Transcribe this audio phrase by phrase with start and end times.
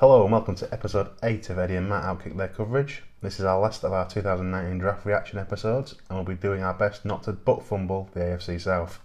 [0.00, 3.02] Hello and welcome to episode 8 of Eddie and Matt Outkick Their Coverage.
[3.22, 6.74] This is our last of our 2019 draft reaction episodes and we'll be doing our
[6.74, 9.00] best not to butt fumble the AFC South.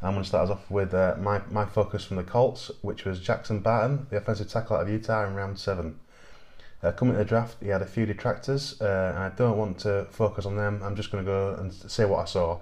[0.00, 3.04] I'm going to start us off with uh, my, my focus from the Colts, which
[3.04, 5.98] was Jackson Barton, the offensive tackle out of Utah in round 7.
[6.80, 9.80] Uh, coming to the draft, he had a few detractors uh, and I don't want
[9.80, 12.60] to focus on them, I'm just going to go and say what I saw.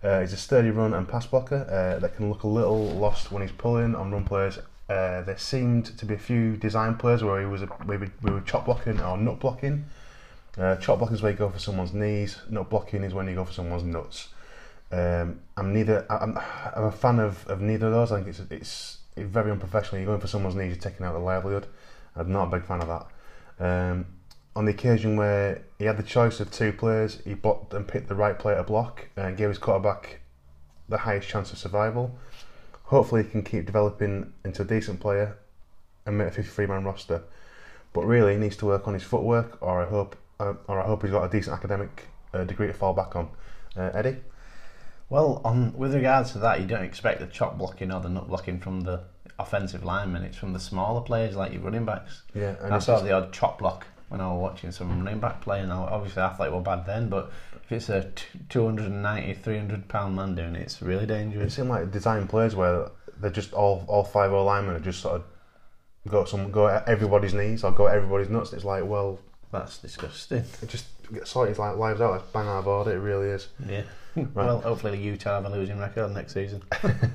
[0.00, 3.32] Uh, he's a sturdy run and pass blocker uh, that can look a little lost
[3.32, 7.22] when he's pulling on run plays uh, there seemed to be a few design plays
[7.22, 9.86] where he was a, we, were, we were chop blocking or nut blocking.
[10.58, 12.38] Uh, chop blocking is where you go for someone's knees.
[12.50, 14.28] Nut blocking is when you go for someone's nuts.
[14.92, 16.06] Um, I'm neither.
[16.10, 16.38] I'm,
[16.76, 18.12] I'm a fan of, of neither of those.
[18.12, 20.00] I think it's it's very unprofessional.
[20.00, 21.66] You're going for someone's knees, you're taking out the livelihood.
[22.14, 23.06] I'm not a big fan of that.
[23.58, 24.06] Um,
[24.56, 28.08] on the occasion where he had the choice of two players, he blocked and picked
[28.08, 30.20] the right player to block and gave his quarterback
[30.88, 32.16] the highest chance of survival
[32.84, 35.36] hopefully he can keep developing into a decent player
[36.06, 37.22] and make a 53 man roster.
[37.92, 40.86] But really, he needs to work on his footwork, or I hope, uh, or I
[40.86, 43.28] hope he's got a decent academic uh, degree to fall back on.
[43.76, 44.16] Uh, Eddie.
[45.08, 48.28] Well, on with regards to that, you don't expect the chop blocking or the nut
[48.28, 49.04] blocking from the
[49.38, 50.22] offensive linemen.
[50.22, 52.22] It's from the smaller players like your running backs.
[52.34, 53.04] Yeah, and I saw just...
[53.04, 56.32] the odd chop block when I was watching some running back play, and obviously I
[56.32, 57.32] thought it bad then, but
[57.64, 58.08] if it's a
[58.48, 61.52] 290, 300 pound man doing it, it's really dangerous.
[61.52, 62.90] It seemed like design plays where
[63.20, 65.24] they're just all all five O linemen are just sort of
[66.08, 68.52] go some go at everybody's knees or go at everybody's nuts.
[68.52, 69.18] It's like well,
[69.50, 70.44] that's disgusting.
[70.62, 72.14] It just gets sorted like lives out.
[72.20, 72.94] It's bang out of it.
[72.94, 73.48] It really is.
[73.68, 73.82] Yeah.
[74.14, 74.28] right.
[74.34, 76.62] Well, hopefully Utah have a losing record next season.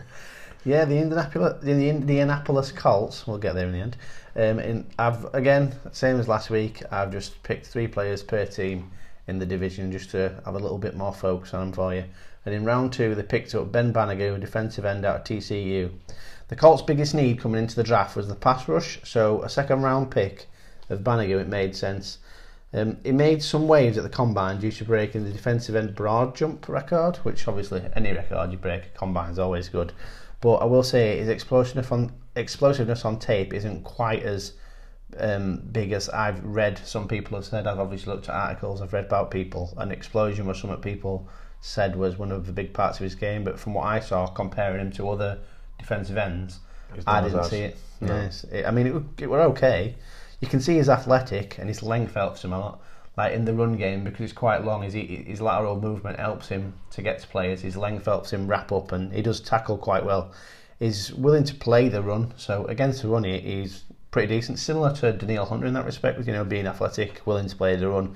[0.65, 3.25] yeah, the Indianapolis, the Indianapolis Colts.
[3.25, 3.95] We'll get there in the end.
[4.35, 6.83] Um, in, I've again, same as last week.
[6.91, 8.91] I've just picked three players per team
[9.27, 12.03] in the division just to have a little bit more focus on them for you.
[12.45, 15.91] And in round two, they picked up Ben Banogu, a defensive end out of TCU.
[16.47, 19.83] The Colts' biggest need coming into the draft was the pass rush, so a second
[19.83, 20.47] round pick
[20.89, 22.17] of Banogu, it made sense.
[22.73, 26.69] Um, made some waves at the combine due to breaking the defensive end broad jump
[26.69, 29.91] record, which obviously any record you break at combine is always good.
[30.41, 34.53] But I will say his explosiveness on, explosiveness on tape isn't quite as
[35.17, 36.77] um, big as I've read.
[36.77, 37.67] Some people have said.
[37.67, 38.81] I've obviously looked at articles.
[38.81, 39.73] I've read about people.
[39.77, 41.27] An explosion was something people
[41.61, 43.43] said was one of the big parts of his game.
[43.43, 45.39] But from what I saw, comparing him to other
[45.77, 46.59] defensive ends,
[47.05, 47.77] I didn't see it.
[48.01, 48.15] No.
[48.15, 49.95] Yes, it, I mean it, it were okay.
[50.39, 52.81] You can see he's athletic and his length helps him a lot.
[53.17, 56.73] Like in the run game, because it's quite long, his, his lateral movement helps him
[56.91, 57.61] to get to players.
[57.61, 60.31] His length helps him wrap up, and he does tackle quite well.
[60.79, 64.93] He's willing to play the run, so against the run, he, he's pretty decent, similar
[64.95, 67.89] to Danielle Hunter in that respect, with you know, being athletic, willing to play the
[67.89, 68.15] run.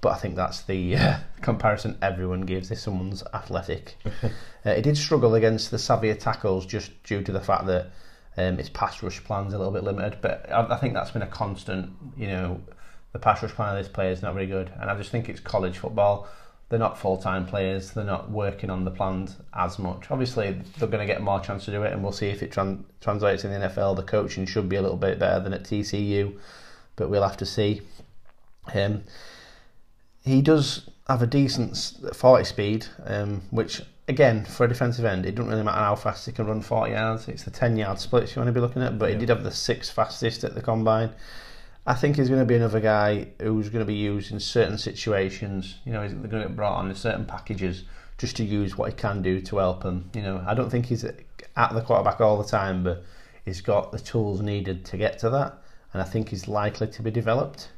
[0.00, 3.96] But I think that's the uh, comparison everyone gives if someone's athletic.
[4.64, 7.90] uh, he did struggle against the savvier tackles just due to the fact that
[8.36, 10.18] um, his pass rush plan's a little bit limited.
[10.20, 12.60] But I, I think that's been a constant, you know,
[13.18, 14.70] the pass rush plan of this player is not very good.
[14.80, 16.28] And I just think it's college football
[16.68, 17.92] they're not full time players.
[17.92, 20.10] They're not working on the plans as much.
[20.10, 22.50] Obviously, they're going to get more chance to do it, and we'll see if it
[22.50, 23.96] tran- translates in the NFL.
[23.96, 26.36] The coaching should be a little bit better than at TCU,
[26.96, 27.80] but we'll have to see.
[28.74, 29.04] Um,
[30.22, 31.76] he does have a decent
[32.12, 36.26] 40 speed, um, which again for a defensive end, it doesn't really matter how fast
[36.26, 37.28] he can run 40 yards.
[37.28, 39.14] It's the 10 yard splits you want to be looking at, but yeah.
[39.14, 41.14] he did have the sixth fastest at the combine.
[41.88, 44.76] I think he's going to be another guy who's going to be used in certain
[44.76, 45.78] situations.
[45.86, 47.84] You know, he's going to get brought on in certain packages
[48.18, 50.10] just to use what he can do to help him.
[50.14, 51.16] You know, I don't think he's at
[51.72, 53.04] the quarterback all the time, but
[53.46, 55.62] he's got the tools needed to get to that,
[55.94, 57.70] and I think he's likely to be developed.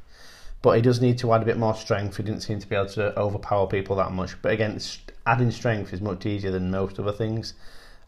[0.60, 2.16] But he does need to add a bit more strength.
[2.16, 4.42] He didn't seem to be able to overpower people that much.
[4.42, 4.80] But again,
[5.24, 7.54] adding strength is much easier than most other things.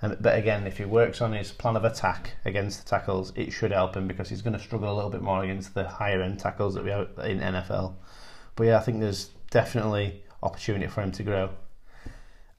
[0.02, 3.52] Um, but again, if he works on his plan of attack against the tackles, it
[3.52, 6.20] should help him because he's going to struggle a little bit more against the higher
[6.20, 7.94] end tackles that we have in NFL.
[8.56, 11.50] But yeah, I think there's definitely opportunity for him to grow.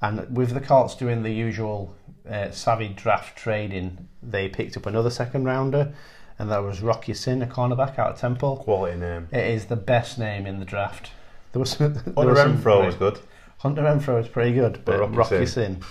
[0.02, 1.96] And with the Colts doing the usual
[2.30, 5.94] uh, savvy draft trading, they picked up another second rounder,
[6.40, 8.58] and that was Rock Ya-Sin, a cornerback out of Temple.
[8.58, 9.28] Quality name.
[9.32, 11.12] It is the best name in the draft.
[11.54, 13.20] There was some, Hunter Renfrow was good.
[13.60, 15.84] Hunter Renfrow was pretty good, but, but Rock Ya-Sin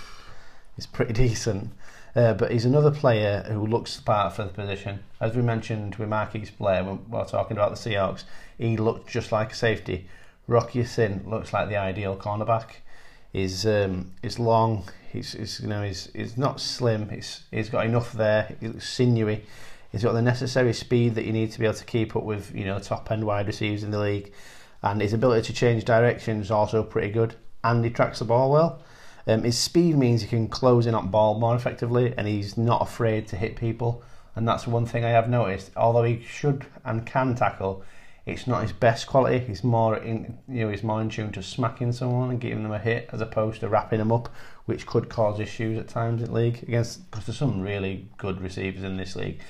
[0.77, 1.71] is pretty decent.
[2.15, 5.03] Uh, but he's another player who looks the part for the position.
[5.21, 8.25] As we mentioned with Marquise Blair when we were talking about the Seahawks,
[8.59, 10.07] he looked just like a safety.
[10.47, 12.77] Rocky Ya-Sin looks like the ideal cornerback.
[13.33, 14.85] He's um, he's long.
[15.11, 17.09] He's, he's you know he's, he's not slim.
[17.09, 18.55] He's he's got enough there.
[18.61, 19.45] He's sinewy.
[19.91, 22.55] He's got the necessary speed that you need to be able to keep up with
[22.55, 24.33] you know top end wide receivers in the league,
[24.83, 27.37] and his ability to change direction is also pretty good.
[27.65, 28.83] And he tracks the ball well.
[29.27, 32.83] Um, his speed means he can close in on ball more effectively, and he's not
[32.83, 34.03] afraid to hit people.
[34.35, 35.71] and that's one thing I have noticed.
[35.77, 37.85] Although he should and can tackle,
[38.25, 39.41] it's not his best quality.
[39.41, 42.73] He's more in you know he's more in tune to smacking someone and giving them
[42.73, 44.29] a hit as opposed to wrapping them up,
[44.67, 48.85] which could cause issues at times in league against because there's some really good receivers
[48.85, 49.41] in this league,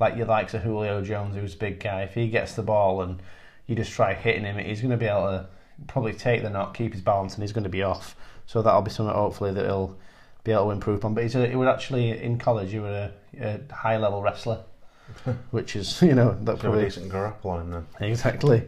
[0.00, 2.02] like your likes of Julio Jones, who's a big guy.
[2.02, 3.22] If he gets the ball and
[3.66, 5.46] you just try hitting him, he's going to be able to
[5.86, 8.16] probably take the knock, keep his balance, and he's going to be off.
[8.46, 9.96] So that'll be something hopefully that he'll
[10.44, 11.14] be able to improve on.
[11.14, 12.72] But he's a, he was actually in college.
[12.72, 14.64] You were a, a high level wrestler,
[15.50, 18.10] which is you know that have a probably decent grapple on him then.
[18.10, 18.64] exactly.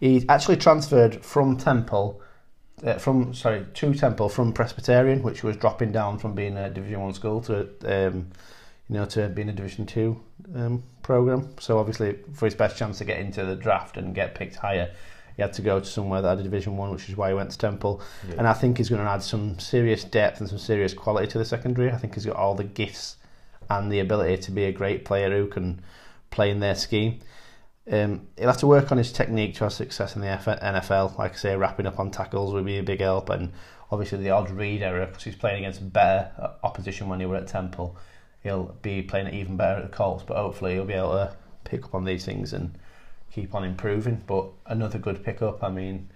[0.00, 2.22] He actually transferred from Temple.
[2.84, 7.00] Uh, from sorry to Temple from Presbyterian, which was dropping down from being a Division
[7.00, 8.28] One school to um,
[8.88, 10.20] you know to being a Division Two
[10.54, 11.50] um, program.
[11.58, 14.92] So obviously, for his best chance to get into the draft and get picked higher,
[15.38, 17.34] he had to go to somewhere that had a Division One, which is why he
[17.34, 18.02] went to Temple.
[18.28, 18.34] Yeah.
[18.38, 21.38] And I think he's going to add some serious depth and some serious quality to
[21.38, 21.92] the secondary.
[21.92, 23.18] I think he's got all the gifts
[23.70, 25.80] and the ability to be a great player who can
[26.30, 27.20] play in their scheme.
[27.88, 31.16] Um, he'll have to work on his technique to have success in the F- NFL.
[31.16, 33.52] Like I say, wrapping up on tackles would be a big help, and
[33.92, 37.36] obviously the odd read error because he's playing against better uh, opposition when he were
[37.36, 37.96] at Temple.
[38.42, 41.36] He'll be playing it even better at the Colts, but hopefully he'll be able to
[41.62, 42.76] pick up on these things and
[43.40, 44.22] keep on improving.
[44.26, 45.62] But another good pickup.
[45.62, 46.10] I mean,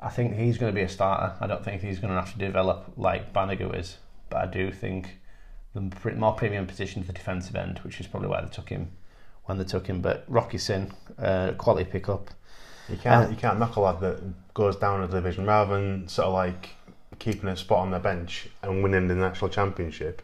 [0.00, 1.34] I think he's going to be a starter.
[1.40, 3.98] I don't think he's going to have to develop like Banogu is,
[4.30, 5.18] but I do think
[5.74, 5.80] the
[6.14, 8.92] more premium position to the defensive end, which is probably why they took him
[9.44, 10.00] when they took him.
[10.00, 12.30] But Rocky Sin, uh, quality pickup.
[12.88, 16.06] You can't Uh, you can't knock a lad that goes down a division rather than
[16.08, 16.70] sort of like
[17.18, 20.22] keeping a spot on the bench and winning the national championship.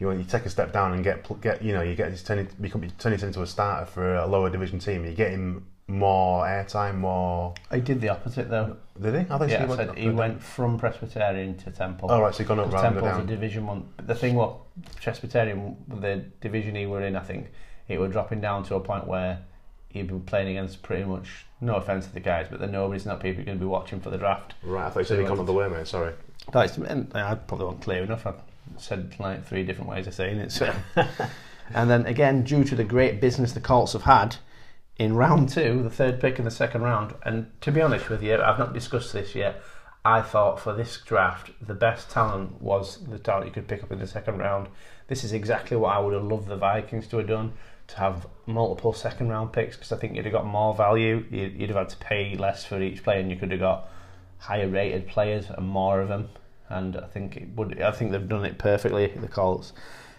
[0.00, 2.60] You you take a step down and get get you know you get turn it,
[2.60, 5.04] become turn it into a starter for a lower division team.
[5.04, 7.54] You get him more airtime, more.
[7.72, 8.78] He did the opposite though.
[9.00, 9.20] Did he?
[9.30, 9.76] I think Yeah, he went.
[9.76, 12.10] said he went from Presbyterian to Temple.
[12.10, 13.26] Oh right, so he gone up than Temple's a.
[13.26, 13.88] Division One.
[13.96, 14.56] But the thing, what
[15.02, 17.50] Presbyterian, the division he were in, I think
[17.86, 19.40] it were dropping down to a point where
[19.88, 21.44] he'd be playing against pretty much.
[21.60, 24.08] No offense to the guys, but the nobody's not people going to be watching for
[24.08, 24.54] the draft.
[24.62, 25.86] Right, I thought you said he gone up the way, mate.
[25.86, 26.14] Sorry.
[26.52, 28.26] That's, I probably wasn't clear enough.
[28.26, 28.32] I
[28.78, 30.52] said like three different ways of saying it.
[30.52, 30.72] So.
[31.74, 34.36] and then again, due to the great business the Colts have had
[34.96, 38.22] in round two, the third pick in the second round, and to be honest with
[38.22, 39.62] you, I've not discussed this yet.
[40.04, 43.92] I thought for this draft, the best talent was the talent you could pick up
[43.92, 44.68] in the second round.
[45.08, 47.52] This is exactly what I would have loved the Vikings to have done
[47.90, 51.24] to have multiple second round picks because I think you'd have got more value.
[51.30, 53.88] You'd, you'd have had to pay less for each player, and you could have got
[54.38, 56.28] higher rated players and more of them.
[56.70, 57.80] And I think it would.
[57.82, 59.72] I think they've done it perfectly, the Colts,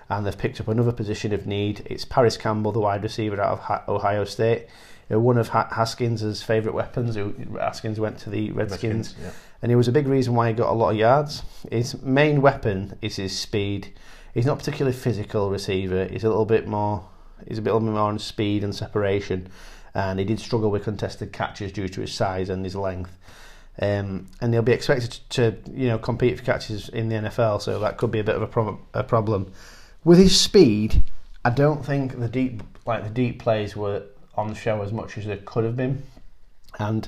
[0.09, 1.81] and they've picked up another position of need.
[1.85, 4.67] It's Parris Campbell, the wide receiver out of Ohio State,
[5.09, 7.15] uh, one of ha- Haskins' favourite weapons.
[7.57, 9.29] Haskins went to the Redskins, Yeah.
[9.61, 11.43] and it was a big reason why he got a lot of yards.
[11.71, 13.93] His main weapon is his speed.
[14.33, 16.05] He's not particularly physical receiver.
[16.05, 17.05] He's a little bit more.
[17.47, 19.47] He's a bit more on speed and separation,
[19.95, 23.17] and he did struggle with contested catches due to his size and his length.
[23.79, 27.79] Um, and he'll be expected to, you know, compete for catches in the NFL, so
[27.79, 29.51] that could be a bit of a, prob- a problem.
[30.03, 31.03] With his speed,
[31.45, 34.03] I don't think the deep, like the deep plays, were
[34.35, 36.03] on the show as much as they could have been.
[36.79, 37.07] And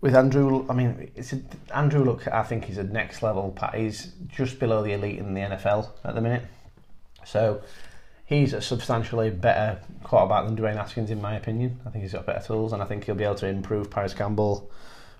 [0.00, 1.40] with Andrew, I mean, it's a,
[1.74, 2.04] Andrew.
[2.04, 3.56] Look, I think he's a next level.
[3.74, 6.44] He's just below the elite in the NFL at the minute.
[7.24, 7.62] So
[8.24, 11.80] he's a substantially better quarterback than Dwayne Haskins, in my opinion.
[11.86, 14.14] I think he's got better tools, and I think he'll be able to improve Parris
[14.14, 14.70] Campbell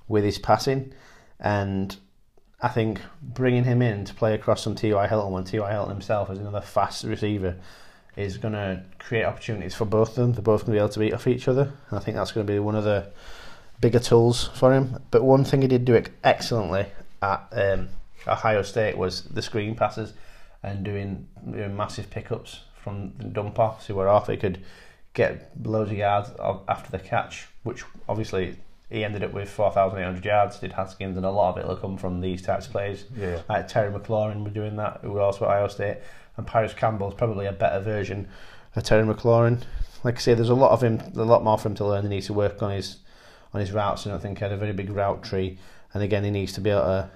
[0.08, 0.92] with his passing.
[1.40, 1.96] And
[2.60, 5.06] I think bringing him in to play across from T.Y.
[5.08, 5.70] Hilton when T.Y.
[5.70, 7.56] Hilton himself is another fast receiver
[8.16, 10.32] is going to create opportunities for both of them.
[10.32, 11.72] They're both going to be able to beat off each other.
[11.88, 13.10] And I think that's going to be one of the
[13.80, 14.98] bigger tools for him.
[15.10, 16.86] But one thing he did do excellently
[17.22, 17.88] at um,
[18.26, 20.12] Ohio State was the screen passes
[20.62, 24.28] and doing, doing massive pickups from the dump offs who were off.
[24.28, 24.62] He could
[25.14, 26.30] get loads of yards
[26.68, 28.56] after the catch, which obviously
[28.92, 31.96] he ended up with 4,800 yards, did Haskins, and a lot of it will come
[31.96, 33.06] from these types of plays.
[33.16, 33.40] Yeah.
[33.48, 35.98] Like Terry McLaurin were doing that, who were also at Ohio State,
[36.36, 38.28] and Parris Campbell's probably a better version
[38.76, 39.62] of Terry McLaurin.
[40.04, 42.02] Like I say, there's a lot of him, a lot more for him to learn.
[42.02, 42.98] He needs to work on his
[43.54, 44.06] on his routes.
[44.06, 45.58] And I think he had a very big route tree,
[45.94, 47.10] and again, he needs to be able to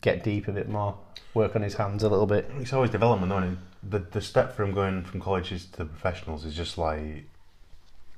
[0.00, 0.96] get deep a bit more,
[1.34, 2.50] work on his hands a little bit.
[2.58, 3.58] It's always development, though, isn't it?
[3.90, 7.24] The the step from going from colleges to the professionals is just like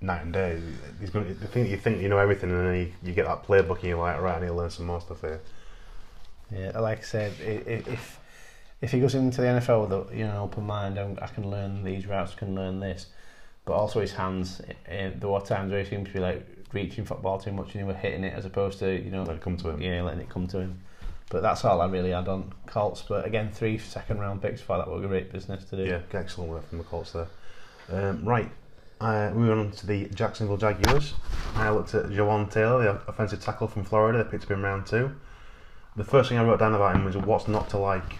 [0.01, 0.61] night and day.
[1.01, 1.27] He's going.
[1.39, 3.85] The thing you think you know everything, and then you, you get that playbook, and
[3.85, 5.41] you're like, right, I need to learn some more stuff here.
[6.55, 8.21] Yeah, like I said, if
[8.81, 11.51] if he goes into the NFL with a you know open mind, I'm, I can
[11.51, 13.07] learn these routes, can learn this,
[13.65, 14.61] but also his hands.
[14.61, 17.83] Uh, there were times where he seemed to be like reaching football too much, and
[17.83, 19.81] he was hitting it as opposed to you know Let it come to him.
[19.81, 20.81] yeah letting it come to him.
[21.31, 23.03] But that's all I really had on Colts.
[23.09, 25.85] But again, three second round picks for that were great business to do.
[25.85, 27.29] Yeah, excellent work from the Colts there.
[27.91, 28.51] Um, right,
[29.01, 31.15] uh, moving on to the Jacksonville Jaguars.
[31.55, 34.25] I looked at Jawaan Taylor, the offensive tackle from Florida.
[34.25, 35.15] They picked up in round two.
[35.97, 38.17] The first thing I wrote down about him was what's not to like.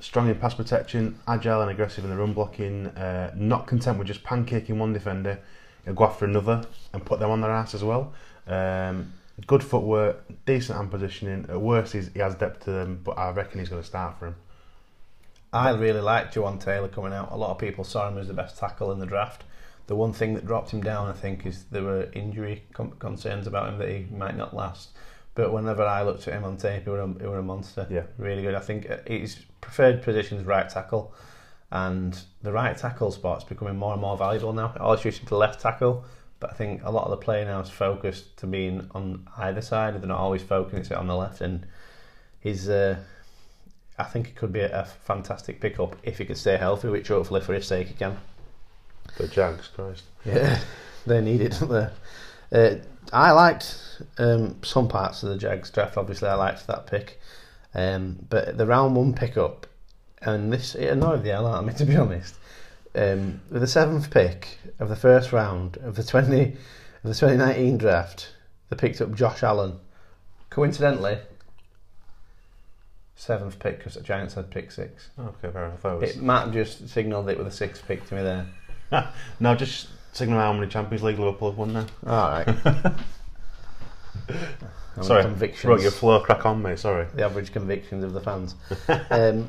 [0.00, 4.08] Strong in pass protection, agile and aggressive in the run blocking, uh, not content with
[4.08, 5.38] just pancaking one defender,
[5.84, 8.12] he'll go after another and put them on their ass as well.
[8.46, 9.12] Um,
[9.46, 11.46] good footwork, decent hand positioning.
[11.48, 14.26] At worst, he has depth to them, but I reckon he's going to start for
[14.28, 14.36] him.
[15.52, 17.30] I really liked Jawaan Taylor coming out.
[17.30, 19.44] A lot of people saw him as the best tackle in the draft.
[19.92, 23.46] The one thing that dropped him down, I think, is there were injury com- concerns
[23.46, 24.88] about him that he might not last.
[25.34, 27.86] But whenever I looked at him on tape, he was a, he was a monster.
[27.90, 28.04] Yeah.
[28.16, 28.54] Really good.
[28.54, 31.12] I think uh, his preferred position is right tackle,
[31.70, 34.72] and the right tackle spot's becoming more and more valuable now.
[34.74, 36.06] It always used to the left tackle,
[36.40, 39.60] but I think a lot of the play now is focused to being on either
[39.60, 39.92] side.
[40.00, 41.66] They're not always focusing it on the left, and
[42.40, 42.66] he's.
[42.70, 42.96] Uh,
[43.98, 47.08] I think it could be a, a fantastic pickup if he could stay healthy, which
[47.08, 48.16] hopefully for his sake he can.
[49.18, 50.04] The Jags, Christ.
[50.24, 50.58] Yeah,
[51.06, 51.88] they need it, don't they?
[52.52, 52.76] Uh,
[53.12, 53.76] I liked
[54.18, 55.96] um, some parts of the Jags draft.
[55.96, 57.20] Obviously, I liked that pick,
[57.74, 59.66] um, but the round one pickup,
[60.22, 62.36] and this it annoyed the hell out of me to be honest.
[62.94, 66.56] Um, with the seventh pick of the first round of the twenty
[67.02, 68.32] of the twenty nineteen draft,
[68.70, 69.78] they picked up Josh Allen.
[70.50, 71.18] Coincidentally,
[73.16, 75.10] seventh pick because the Giants had pick six.
[75.18, 75.84] Okay, fair enough.
[75.84, 78.46] It was- It, Matt just signalled it with a sixth pick to me there.
[79.40, 81.86] No, just signal how many Champions League Liverpool have won now.
[82.06, 82.94] All right.
[85.02, 85.62] Sorry, convictions.
[85.64, 86.76] Brought your flow crack on, me.
[86.76, 87.06] Sorry.
[87.14, 88.54] the average convictions of the fans.
[89.10, 89.48] um,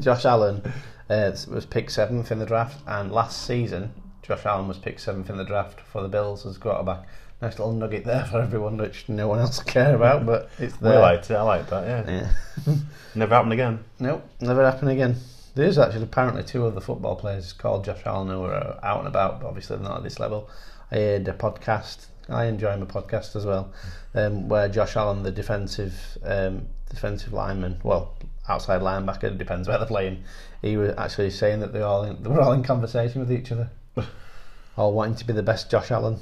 [0.00, 0.62] Josh Allen
[1.08, 5.30] uh, was picked seventh in the draft, and last season Josh Allen was picked seventh
[5.30, 7.06] in the draft for the Bills as quarterback.
[7.42, 10.90] Nice little nugget there for everyone, which no one else care about, but it's We
[10.90, 11.00] there.
[11.00, 11.34] liked it.
[11.34, 12.06] I liked that.
[12.06, 12.30] Yeah.
[12.66, 12.74] Yeah.
[13.14, 13.80] Never happened again.
[13.98, 15.16] Nope, never happen again.
[15.54, 19.40] There's actually apparently two other football players called Josh Allen who are out and about,
[19.40, 20.50] but obviously they're not at this level.
[20.90, 22.06] I heard a podcast.
[22.28, 23.72] I enjoy my podcast as well,
[24.14, 28.16] um, where Josh Allen, the defensive um, defensive lineman, well,
[28.48, 30.24] outside linebacker, depends where they're playing.
[30.62, 33.52] He was actually saying that they all in, they were all in conversation with each
[33.52, 33.70] other,
[34.76, 36.18] all wanting to be the best Josh Allen.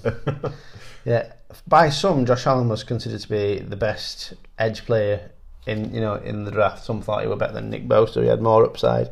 [1.04, 1.32] yeah,
[1.66, 5.30] by some, Josh Allen was considered to be the best edge player
[5.66, 6.84] in you know in the draft.
[6.84, 8.22] Some thought he were better than Nick Bosa.
[8.22, 9.10] He had more upside,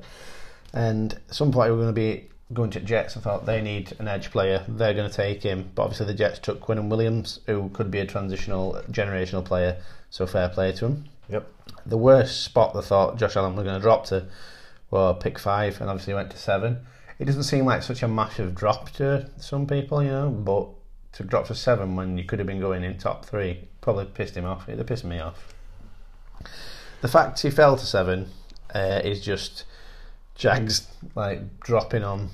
[0.73, 3.17] and some thought he were going to be going to Jets.
[3.17, 4.65] I thought they need an edge player.
[4.67, 8.01] They're going to take him, but obviously the Jets took Quinnen Williams, who could be
[8.01, 9.81] a transitional generational player.
[10.11, 11.05] So fair play to him.
[11.29, 11.49] Yep.
[11.87, 14.27] The worst spot they thought Josh Allen was going to drop to
[14.91, 16.79] were pick five, and obviously went to seven.
[17.19, 20.69] It doesn't seem like such a massive drop to some people, you know, but
[21.13, 24.37] to drop to seven when you could have been going in top three probably pissed
[24.37, 24.69] him off.
[24.69, 25.55] It pissed me off.
[27.01, 28.31] The fact he fell to seven
[28.75, 29.65] uh, is just
[30.35, 32.31] Jags like dropping on.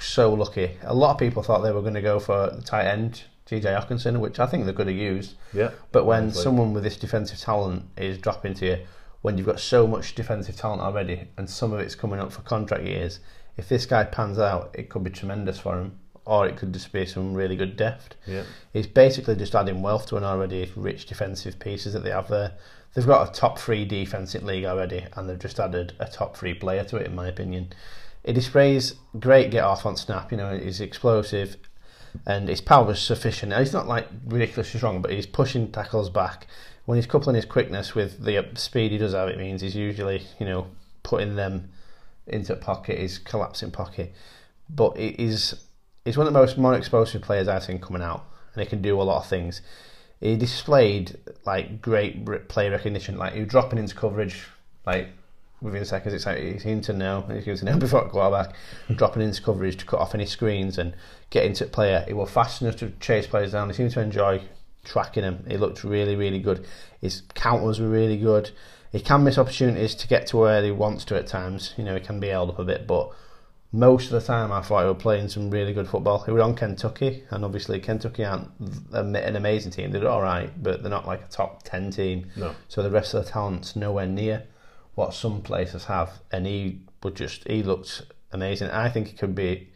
[0.00, 0.76] So lucky.
[0.82, 3.62] A lot of people thought they were going to go for the tight end, TJ
[3.64, 5.34] Hockenson, which I think they could have used.
[5.52, 5.70] Yeah.
[5.92, 6.42] But when Definitely.
[6.42, 8.78] someone with this defensive talent is dropping to you,
[9.22, 12.40] when you've got so much defensive talent already, and some of it's coming up for
[12.42, 13.20] contract years,
[13.56, 15.98] if this guy pans out, it could be tremendous for him,
[16.28, 18.14] or it could just be some really good depth.
[18.26, 18.42] Yeah.
[18.72, 22.52] He's basically just adding wealth to an already rich defensive pieces that they have there.
[22.94, 26.36] They've got a top three defense in league already, and they've just added a top
[26.36, 27.72] three player to it, in my opinion.
[28.24, 30.30] He displays great get off on snap.
[30.30, 31.56] You know, he's explosive,
[32.26, 33.54] and his power is sufficient.
[33.56, 36.46] He's not like ridiculously strong, but he's pushing tackles back.
[36.84, 40.26] When he's coupling his quickness with the speed he does have, it means he's usually
[40.38, 40.66] you know
[41.02, 41.70] putting them
[42.26, 44.12] into pocket, his collapsing pocket.
[44.68, 45.54] But he- he's
[46.08, 48.24] he's one of the most more explosive players I've seen coming out,
[48.54, 49.60] and he can do a lot of things.
[50.20, 54.46] He displayed like great play recognition, like he was dropping into coverage,
[54.86, 55.08] like
[55.60, 56.14] within seconds.
[56.14, 58.56] It's like he seemed to know, he seemed to know before quarterback,
[58.94, 60.94] dropping into coverage to cut off any screens and
[61.28, 62.04] get into the player.
[62.06, 63.68] He was fast enough to chase players down.
[63.68, 64.40] He seemed to enjoy
[64.84, 65.44] tracking him.
[65.46, 66.66] He looked really, really good.
[67.02, 68.50] His counters were really good.
[68.92, 71.74] He can miss opportunities to get to where he wants to at times.
[71.76, 73.10] You know, he can be held up a bit, but
[73.72, 76.20] most of the time I thought he was playing some really good football.
[76.20, 78.50] He was on Kentucky, and obviously Kentucky aren't
[78.92, 79.90] an amazing team.
[79.90, 82.26] They're all right, but they're not like a top 10 team.
[82.36, 82.54] No.
[82.68, 84.44] So the rest of the talent's nowhere near
[84.94, 86.20] what some places have.
[86.32, 88.70] And he would just, he looked amazing.
[88.70, 89.70] I think he could be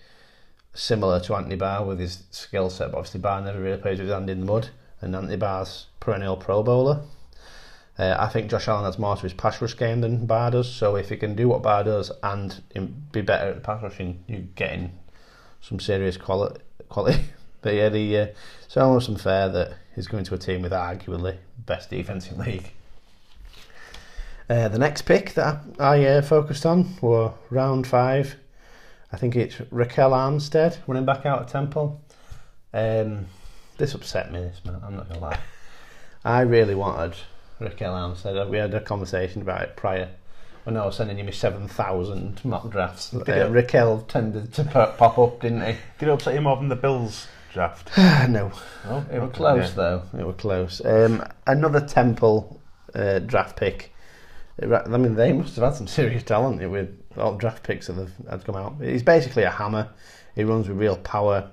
[0.75, 4.09] similar to Anthony Barr with his skill set, but obviously Barr never really plays with
[4.09, 4.71] his hand in the mud,
[5.03, 7.03] and Anthony Barr's perennial Pro Bowler.
[7.99, 10.73] Uh, I think Josh Allen has more to his pass rush game than Barr does.
[10.73, 12.61] So if he can do what Barr does and
[13.13, 14.99] be better at pass rushing, you're getting
[15.61, 16.61] some serious quality.
[16.89, 17.21] quality.
[17.63, 18.27] but yeah, the, uh,
[18.65, 22.73] it's almost unfair that he's going to a team with arguably best defense in league.
[24.49, 28.37] Uh, the next pick that I uh, focused on were round five,
[29.13, 32.01] I think it's Ryquell Armstead running back out of Temple.
[32.75, 33.27] Um,
[33.77, 34.81] this upset me, this man.
[34.85, 35.39] I'm not gonna lie.
[36.25, 37.15] I really wanted
[37.63, 38.49] Ryquell Armstead.
[38.49, 40.09] We had a conversation about it prior.
[40.65, 43.19] When I was sending you my seven thousand mock drafts, uh?
[43.19, 45.73] Ryquell tended to pop up, didn't he?
[45.99, 47.91] Did it upset you more than the Bills draft?
[48.29, 48.53] no,
[48.87, 49.75] Oh, it was close yeah.
[49.75, 50.03] though.
[50.19, 50.85] It was close.
[50.85, 52.61] Um, another Temple
[52.95, 53.93] uh, draft pick.
[54.63, 58.09] I mean, they must have had some serious talent with all the draft picks that
[58.31, 58.77] have come out.
[58.81, 59.89] He's basically a hammer.
[60.37, 61.51] He runs with real power.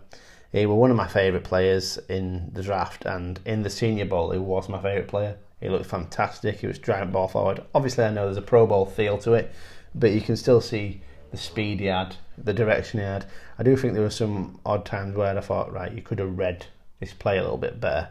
[0.51, 4.31] He was one of my favourite players in the draft, and in the Senior Bowl,
[4.31, 5.37] he was my favourite player.
[5.59, 6.59] He looked fantastic.
[6.59, 7.63] He was giant ball forward.
[7.75, 9.51] Obviously, I know there's a Pro Bowl feel to it,
[9.93, 11.01] but you can still see
[11.31, 13.25] the speed he had, the direction he had.
[13.57, 16.37] I do think there were some odd times where I thought, right, you could have
[16.37, 16.65] read
[16.99, 18.09] this play a little bit better.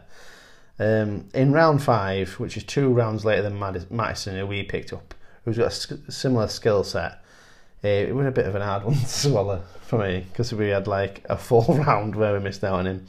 [0.77, 4.93] Um, in round five, which is two rounds later than Mad- Mattison, who we picked
[4.93, 5.73] up, who's got
[6.07, 7.21] a similar skill set,
[7.83, 10.69] uh, it was a bit of an hard one to swallow for me because we
[10.69, 13.05] had like a full round where we missed out on him.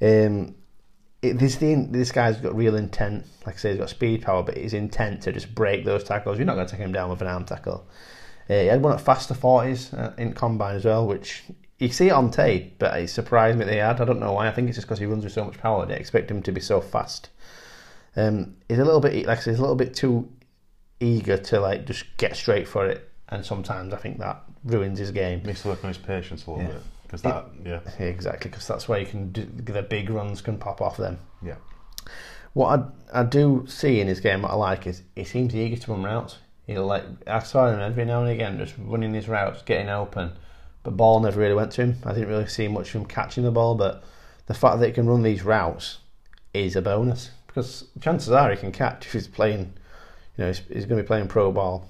[0.00, 0.54] Um,
[1.22, 3.26] it, this thing, this guy's got real intent.
[3.46, 6.38] Like I say, he's got speed power, but his intent to just break those tackles.
[6.38, 7.86] You're not going to take him down with an arm tackle.
[8.48, 11.44] Uh, he had one at faster 40s uh, in combine as well, which
[11.78, 14.00] you see it on tape, but it surprised me he had.
[14.00, 14.48] I don't know why.
[14.48, 15.86] I think it's just because he runs with so much power.
[15.86, 17.30] They expect him to be so fast.
[18.16, 20.28] Um, he's a little bit, like I say, he's a little bit too
[21.00, 25.10] eager to like just get straight for it, and sometimes I think that ruins his
[25.10, 25.42] game.
[25.44, 26.72] Needs to work on his patience a little Yeah.
[26.72, 30.40] bit because that, yeah, Yeah, exactly, because that's where you can do, the big runs
[30.42, 31.18] can pop off then.
[31.42, 31.56] yeah.
[32.52, 32.80] What
[33.12, 35.92] I, I do see in his game, what I like is he seems eager to
[35.92, 36.38] run routes.
[36.66, 40.32] He'll like I saw him every now and again just running his routes, getting open,
[40.82, 41.96] but ball never really went to him.
[42.04, 44.04] I didn't really see much of him catching the ball, but
[44.46, 45.98] the fact that he can run these routes
[46.54, 49.72] is a bonus because chances are he can catch if he's playing.
[50.36, 51.88] You know, he's, he's going to be playing pro ball.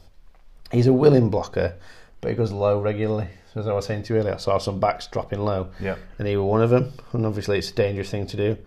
[0.73, 1.75] He's a willing blocker,
[2.21, 3.28] but he goes low regularly.
[3.52, 5.97] So as I was saying to you earlier, I saw some backs dropping low Yeah.
[6.18, 6.92] and he was one of them.
[7.12, 8.59] And obviously, it's a dangerous thing to do.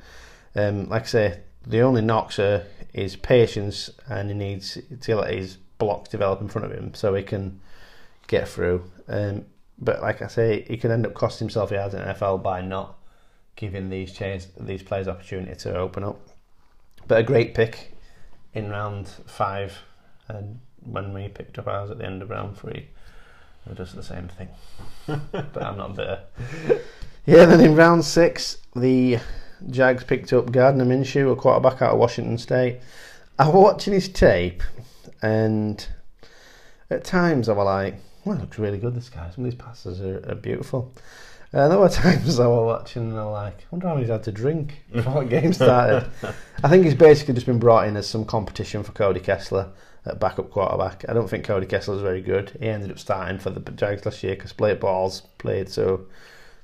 [0.56, 5.34] Um, like I say, the only knocks are his patience, and he needs to let
[5.34, 7.60] his blocks develop in front of him so he can
[8.28, 8.90] get through.
[9.10, 9.46] Um,
[9.78, 12.62] but like I say, he can end up costing himself yards in the NFL by
[12.62, 12.98] not
[13.56, 14.18] giving these
[14.60, 16.20] these players opportunity to open up.
[17.08, 17.94] But a great pick
[18.54, 19.78] in round five,
[20.28, 22.88] and when we picked up ours at the end of round three,
[23.70, 24.50] it does the same thing.
[25.08, 26.22] but I'm not bitter.
[27.26, 29.20] Yeah, then in round six, the
[29.70, 32.80] Jags picked up Gardner Minshew, a quarterback out of Washington State.
[33.38, 34.64] I was watching his tape,
[35.22, 35.86] and
[36.90, 39.30] at times I was like, well, looks really good, this guy.
[39.34, 40.94] Some of these passes are, are beautiful.
[41.54, 44.06] And there were times I was watching and I was like, I wonder how many
[44.06, 46.10] he's had to drink before the game started.
[46.64, 49.70] I think he's basically just been brought in as some competition for Cody Kessler
[50.08, 51.06] at backup quarterback.
[51.08, 52.58] I don't think Cody Kessler is very good.
[52.60, 56.06] He ended up starting for the Jags last year because Blake Bortles played so,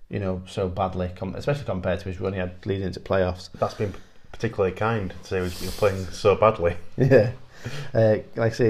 [0.09, 3.49] you know, so badly, especially compared to his run he had leading into playoffs.
[3.53, 3.93] That's been
[4.31, 6.75] particularly kind to say he was he playing so badly.
[6.97, 7.31] Yeah.
[7.93, 8.67] Uh, like I say,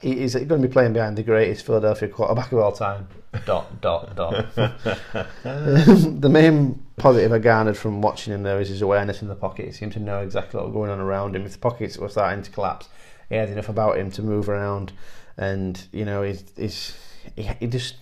[0.00, 3.06] he's, he's going to be playing behind the greatest Philadelphia quarterback of all time.
[3.46, 4.54] Dot, dot, dot.
[4.54, 9.66] the main positive I garnered from watching him there is his awareness in the pocket.
[9.66, 11.44] He seemed to know exactly what was going on around him.
[11.44, 12.88] If the pockets were starting to collapse,
[13.28, 14.92] he had enough about him to move around.
[15.36, 16.96] And, you know, he's, he's
[17.36, 17.96] he, he just,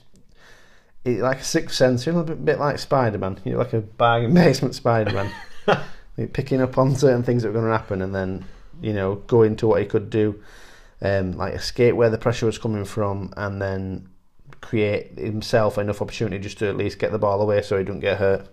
[1.05, 3.39] he, like a sixth sense, a bit, bit like Spider Man.
[3.45, 5.81] You know, like a bargain basement Spider Man.
[6.33, 8.45] Picking up on certain things that were going to happen and then,
[8.81, 10.43] you know, going to what he could do.
[11.01, 14.09] Um, like escape where the pressure was coming from and then
[14.61, 18.01] create himself enough opportunity just to at least get the ball away so he doesn't
[18.01, 18.49] get hurt.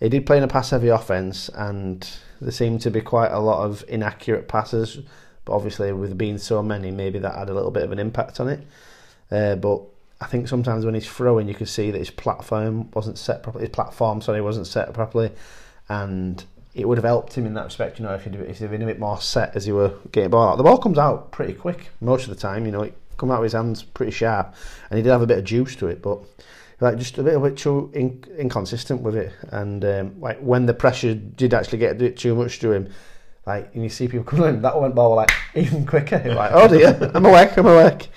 [0.00, 2.08] He did play in a pass heavy offense and
[2.40, 5.00] there seemed to be quite a lot of inaccurate passes,
[5.44, 8.40] but obviously with being so many, maybe that had a little bit of an impact
[8.40, 8.66] on it.
[9.30, 9.82] Uh, but
[10.20, 13.64] I think sometimes when he's throwing, you could see that his platform wasn't set properly.
[13.64, 15.30] His platform, sorry, wasn't set properly,
[15.88, 16.42] and
[16.74, 17.98] it would have helped him in that respect.
[17.98, 20.24] You know, if he'd, if he'd been a bit more set as he were getting
[20.24, 20.56] the ball out.
[20.56, 22.64] The ball comes out pretty quick most of the time.
[22.66, 24.54] You know, it come out of his hands pretty sharp,
[24.90, 26.20] and he did have a bit of juice to it, but
[26.80, 29.32] like just a little bit too in, inconsistent with it.
[29.48, 32.90] And um, like when the pressure did actually get a bit too much to him,
[33.46, 36.20] like and you see people coming in, that went ball like even quicker.
[36.24, 38.08] You're like, oh dear, I'm awake, I'm awake.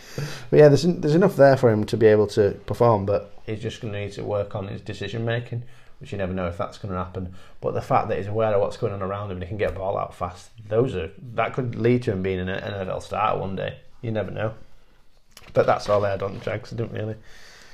[0.50, 3.60] But yeah, there's there's enough there for him to be able to perform, but he's
[3.62, 5.64] just going to need to work on his decision making,
[6.00, 7.34] which you never know if that's going to happen.
[7.62, 9.58] But the fact that he's aware of what's going on around him and he can
[9.58, 13.02] get a ball out fast, those are that could lead to him being an NFL
[13.04, 13.80] starter one day.
[14.02, 14.54] You never know.
[15.54, 16.72] But that's all I had on the Jags.
[16.74, 17.16] I didn't really.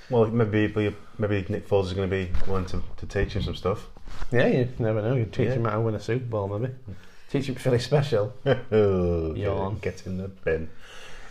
[0.10, 3.56] Well, maybe maybe Nick Foles is going to be willing to, to teach him some
[3.56, 3.88] stuff.
[4.32, 5.16] Yeah, you never know.
[5.16, 5.54] You teach Yeah.
[5.56, 6.74] him how to win a Super Bowl, maybe.
[6.74, 6.94] Mm.
[7.34, 8.32] Teach him Philly special.
[8.46, 9.80] oh, Yawn.
[9.82, 10.70] Get in the bin.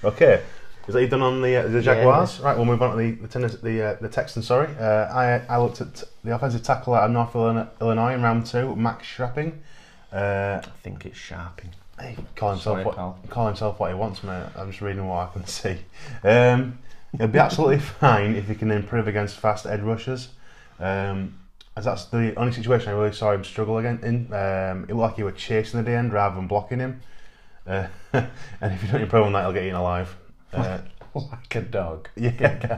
[0.03, 0.43] Okay,
[0.89, 2.41] Is that you done on the uh, the Jaguars?
[2.41, 4.49] Right, we'll move on to the the, tennis, the, uh, the Texans.
[4.49, 8.47] Sorry, uh, I I looked at the offensive tackle out of North Illinois, in round
[8.47, 9.59] two, Max Schrapping.
[10.13, 11.71] Uh, I think it's sharping.
[11.97, 13.17] Hey, call himself Sorry, what pal.
[13.29, 14.47] call himself what he wants, mate.
[14.57, 15.77] I'm just reading what I can see.
[16.25, 16.81] Um,
[17.17, 20.31] he'll be absolutely fine if he can improve against fast edge rushers.
[20.81, 21.39] Um,
[21.77, 24.33] as that's the only situation I really saw him struggle again in.
[24.33, 27.01] Um, it looked like he was chasing the end rather than blocking him.
[27.67, 28.29] Uh, and
[28.61, 30.17] if you don't improve on that, he'll get eaten alive.
[30.53, 30.79] Uh,
[31.15, 32.09] Like a dog.
[32.17, 32.31] yeah,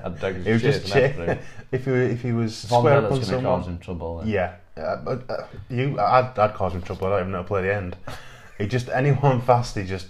[0.03, 1.37] God, dog it was just cha-
[1.71, 3.45] if he if he was Von square up on someone.
[3.45, 4.19] cause him trouble.
[4.19, 4.27] then.
[4.27, 7.07] Yeah, uh, but uh, you, I'd, I'd cause him trouble.
[7.07, 7.97] I don't even know how to play the end.
[8.59, 10.09] He just anyone fast, he just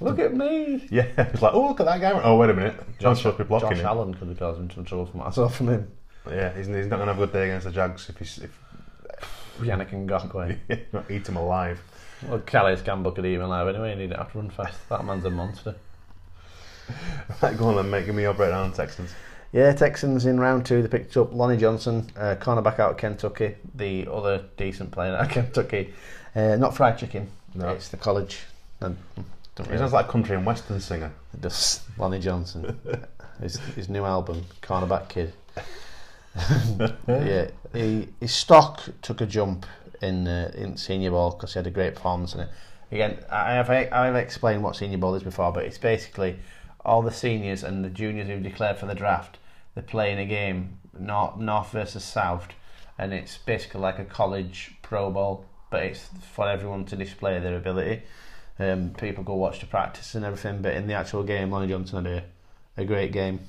[0.00, 0.86] Look at me.
[0.90, 2.20] Yeah, it's like, oh, look at that guy.
[2.22, 2.74] Oh, wait a minute.
[2.98, 3.86] John's supposed be blocking Josh him.
[3.86, 5.92] Allen could have caused him some trouble from I from him.
[6.28, 8.38] Yeah, he's, he's not going to have a good day against the Jags if he's
[8.38, 8.58] if
[9.60, 10.58] Yannick Ngakoue.
[10.92, 11.80] not eat him alive.
[12.26, 14.88] Well, Calais Campbell could even live anyway, he didn't have to run fast.
[14.88, 15.74] That man's a monster.
[17.42, 18.04] Right, go on then, mate.
[18.04, 19.10] Give me your breakdown on Texans.
[19.52, 23.54] Yeah, Texans in round two, they picked up Lonnie Johnson, uh, cornerback out of Kentucky,
[23.74, 25.94] the other decent player out of Kentucky.
[26.36, 27.68] Uh, not fried chicken, No.
[27.70, 28.40] it's the college.
[28.80, 28.98] And
[29.54, 31.10] don't He sounds like a country and western singer.
[31.40, 32.78] just Lonnie Johnson.
[33.40, 35.32] his, his new album, Cornerback Kid.
[37.08, 39.66] Yeah, he, his stock took a jump
[40.02, 42.36] in uh, in Senior Bowl because he had a great performance.
[42.90, 46.36] Again, I have I have explained what Senior Bowl is before, but it's basically
[46.84, 49.38] all the seniors and the juniors who've declared for the draft.
[49.74, 52.48] They're playing a game, north, north versus south,
[52.98, 57.56] and it's basically like a college pro bowl, but it's for everyone to display their
[57.56, 58.02] ability.
[58.58, 62.04] Um, people go watch the practice and everything, but in the actual game, Lonnie Johnson
[62.04, 62.22] had
[62.76, 63.40] a, a great game.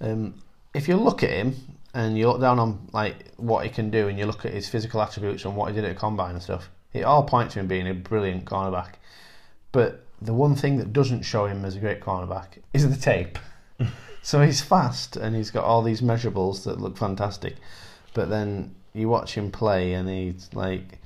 [0.00, 0.34] Um,
[0.74, 1.56] if you look at him
[1.94, 4.68] and you look down on like what he can do, and you look at his
[4.68, 7.66] physical attributes and what he did at combine and stuff, it all points to him
[7.66, 8.94] being a brilliant cornerback.
[9.72, 13.38] But the one thing that doesn't show him as a great cornerback is the tape.
[14.22, 17.56] so he's fast and he's got all these measurables that look fantastic,
[18.14, 20.98] but then you watch him play and he's like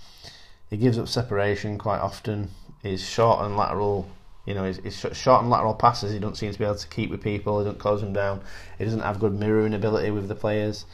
[0.71, 2.51] he gives up separation quite often.
[2.83, 4.09] His short and lateral,
[4.47, 7.11] you know, his short and lateral passes he doesn't seem to be able to keep
[7.11, 7.59] with people.
[7.59, 8.43] He doesn't close them down.
[8.79, 10.85] He doesn't have good mirroring ability with the players.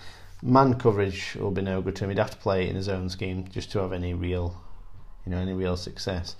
[0.42, 2.10] Man coverage will be no good to him.
[2.10, 4.62] He'd have to play in his own scheme just to have any real,
[5.26, 6.36] you know, any real success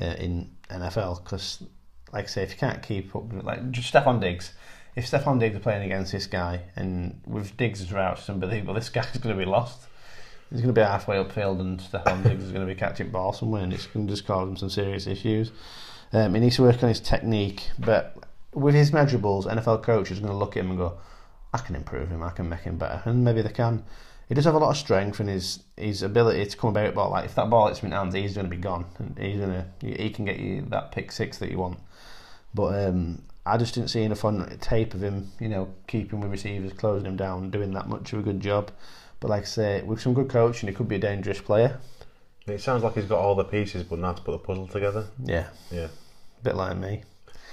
[0.00, 1.22] uh, in NFL.
[1.22, 1.62] Because,
[2.12, 4.52] like I say, if you can't keep up, like just Stefon Diggs.
[4.96, 8.74] If Stefon Diggs are playing against this guy, and with Diggs route, it's unbelievable.
[8.84, 9.88] This guy's going to be lost.
[10.50, 13.32] He's going to be halfway upfield, and Stefon Diggs is going to be catching ball
[13.32, 15.52] somewhere, and it's going to just cause him some serious issues.
[16.14, 18.16] Um, he needs to work on his technique, but
[18.52, 20.98] with his measurables, NFL coaches are going to look at him and go,
[21.52, 22.22] "I can improve him.
[22.22, 23.84] I can make him better," and maybe they can.
[24.28, 27.10] He does have a lot of strength, and his his ability to come about ball.
[27.10, 29.38] Like if that ball hits him in hands, he's going to be gone, and he's
[29.38, 29.50] going
[29.80, 31.80] to he can get you that pick six that you want.
[32.54, 36.30] But um, I just didn't see enough on tape of him, you know, keeping with
[36.30, 38.70] receivers, closing him down, doing that much of a good job.
[39.18, 41.80] But like I say, with some good coaching, he could be a dangerous player.
[42.46, 45.06] It sounds like he's got all the pieces, but now to put the puzzle together.
[45.24, 45.88] Yeah, Yeah.
[46.44, 47.02] Bit like me.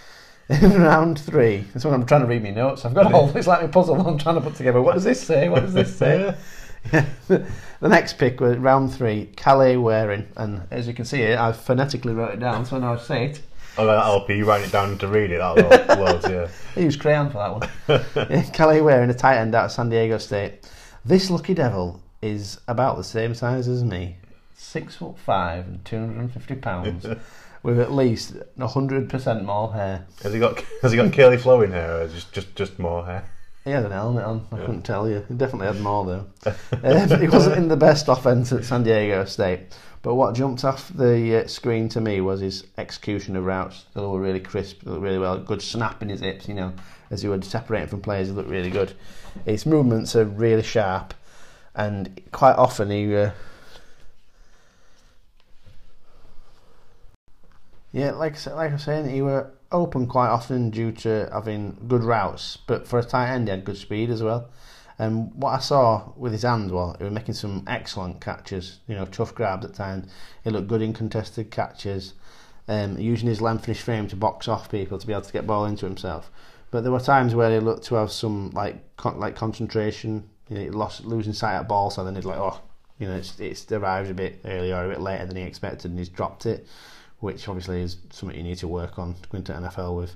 [0.49, 2.83] In round three, that's when I'm trying to read my notes.
[2.83, 4.81] I've got all it's like my puzzle I'm trying to put together.
[4.81, 5.47] What does this say?
[5.47, 6.35] What does this say?
[7.27, 7.47] the
[7.81, 12.13] next pick was round three, Kahale Warring, and as you can see here, I've phonetically
[12.13, 13.41] wrote it down, so now I say it.
[13.77, 14.35] Oh, that'll help you.
[14.35, 15.37] You write it down to read it.
[15.37, 16.49] That'll loads, yeah.
[16.75, 17.51] I used crayon for that
[17.87, 18.29] one.
[18.29, 20.69] Yeah, Kahale Warring, a tight end out of San Diego State.
[21.05, 24.17] This lucky devil is about the same size as me,
[24.55, 27.05] six foot five and two hundred and fifty pounds,
[27.63, 30.05] with at least hundred percent more hair.
[30.23, 33.29] Has he got Has he got curly flowing hair, or just just just more hair?
[33.63, 34.47] He had an helmet on.
[34.51, 35.23] I couldn't tell you.
[35.27, 36.51] He definitely had more though.
[36.83, 40.89] um, he wasn't in the best offense at San Diego State, but what jumped off
[40.89, 43.85] the uh, screen to me was his execution of routes.
[43.93, 45.37] They were really crisp, they looked really well.
[45.37, 46.73] Good snap in his hips, you know,
[47.11, 48.29] as he would separating from players.
[48.29, 48.93] He looked really good.
[49.45, 51.13] His movements are really sharp,
[51.75, 53.15] and quite often he.
[53.15, 53.31] Uh,
[57.91, 62.03] Yeah, like like I was saying, he were open quite often due to having good
[62.03, 64.49] routes, but for a tight end, he had good speed as well.
[64.97, 68.79] And what I saw with his hands, well, he was making some excellent catches.
[68.87, 70.11] You know, tough grabs at times.
[70.43, 72.13] He looked good in contested catches,
[72.67, 75.33] um, using his length and his frame to box off people to be able to
[75.33, 76.31] get ball into himself.
[76.69, 80.29] But there were times where he looked to have some like con- like concentration.
[80.47, 82.61] You know, he lost losing sight of ball, so then he'd like, oh,
[82.99, 85.91] you know, it's it's arrived a bit earlier or a bit later than he expected,
[85.91, 86.67] and he's dropped it
[87.21, 90.15] which obviously is something you need to work on to go into NFL with.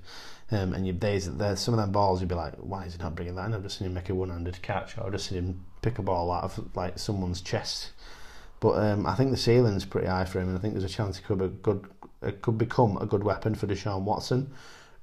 [0.51, 3.01] Um, and you days there's some of them balls you'd be like, why is he
[3.01, 3.53] not bringing that in?
[3.53, 6.01] I've just seen him make a one-handed catch, or I've just seen him pick a
[6.01, 7.91] ball out of like someone's chest.
[8.59, 10.89] But um, I think the ceiling's pretty high for him, and I think there's a
[10.89, 11.85] chance he could be good.
[12.21, 14.51] It could become a good weapon for Deshaun Watson,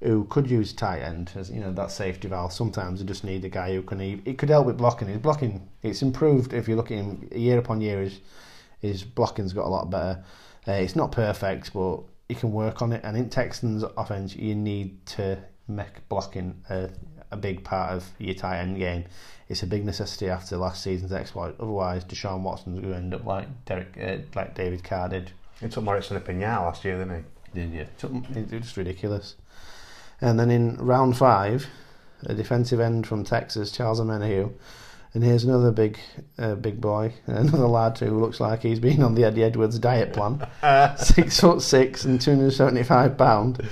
[0.00, 2.52] who could use tight end as you know that safety valve.
[2.52, 4.00] Sometimes you just need a guy who can.
[4.00, 5.08] It could help with blocking.
[5.08, 8.00] His blocking it's improved if you look at him year upon year.
[8.00, 8.20] His
[8.80, 10.24] his blocking's got a lot better.
[10.66, 13.00] Uh, it's not perfect, but you can work on it.
[13.04, 16.90] And in Texans offense, you need to make blocking a,
[17.30, 19.04] a big part of your tight end game.
[19.48, 21.56] It's a big necessity after last season's exploit.
[21.58, 25.32] Otherwise, Deshaun Watson's going to end up like Derek, uh, like David Carr did.
[25.60, 27.60] He took Morrison a Pinata last year, didn't he?
[27.60, 27.86] Did you?
[28.34, 29.36] It was just ridiculous.
[30.20, 31.66] And then in round five,
[32.24, 34.52] a defensive end from Texas, Charles Omenihu.
[35.14, 35.98] And here's another big,
[36.38, 40.12] uh, big boy, another lad who looks like he's been on the Eddie Edwards diet
[40.12, 40.46] plan.
[40.96, 43.68] six foot six and 275 pound.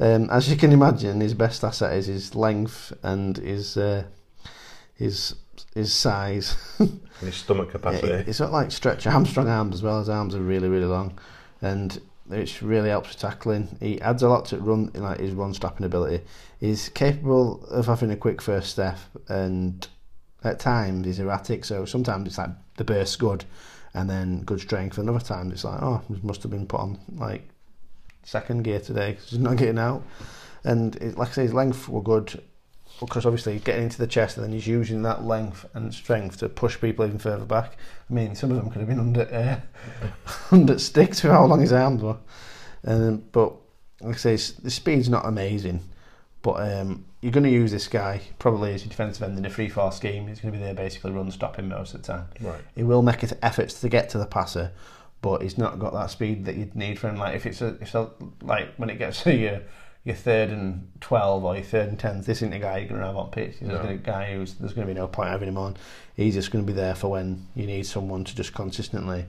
[0.00, 4.04] Um, as you can imagine, his best asset is his length and his uh,
[4.94, 5.34] his
[5.74, 6.56] his size.
[6.78, 8.28] and his stomach capacity.
[8.28, 9.98] It's not like stretch Armstrong arms as well.
[9.98, 11.18] His arms are really really long,
[11.60, 13.76] and which really helps with tackling.
[13.80, 16.24] He adds a lot to run, like his run stopping ability.
[16.58, 19.86] He's capable of having a quick first step, and
[20.44, 21.64] at times he's erratic.
[21.64, 23.44] So sometimes it's like the burst good,
[23.94, 24.98] and then good strength.
[24.98, 27.48] And other times it's like, oh, must have been put on like
[28.24, 30.02] second gear today because he's not getting out.
[30.64, 32.42] And it, like I say, his length were good
[33.00, 36.38] because obviously he's getting into the chest and then he's using that length and strength
[36.38, 37.76] to push people even further back.
[38.10, 39.60] I mean, some of them could have been under uh,
[40.50, 42.16] under sticks for how long his arms were.
[42.86, 43.54] Um, but
[44.00, 45.80] like I say, the speed's not amazing,
[46.42, 49.50] but um, you're going to use this guy probably as your defensive end in a
[49.50, 50.28] free fall scheme.
[50.28, 52.26] He's going to be there basically run stopping most of the time.
[52.38, 52.60] Right.
[52.76, 54.72] He will make efforts to get to the passer,
[55.22, 57.16] but he's not got that speed that you'd need for him.
[57.16, 58.10] Like if it's a, if it's a,
[58.42, 59.62] like when it gets to your
[60.04, 63.00] your third and twelve or your third and ten, this isn't a guy you're going
[63.00, 63.56] to have on pitch.
[63.58, 63.88] There's no.
[63.88, 65.78] a guy who's there's going to be no point having him on.
[66.14, 69.24] He's just going to be there for when you need someone to just consistently